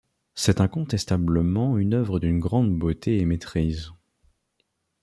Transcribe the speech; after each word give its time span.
C'est 0.33 0.61
incontestablement 0.61 1.77
une 1.77 1.93
œuvre 1.93 2.19
d'une 2.19 2.39
grande 2.39 2.75
beauté 2.75 3.19
et 3.19 3.25
maîtrise. 3.25 3.91